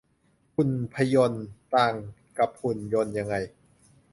[0.55, 1.45] หุ่นพยนต์
[1.75, 1.93] ต่าง
[2.37, 3.35] กับหุ่นยนต์อย่างไร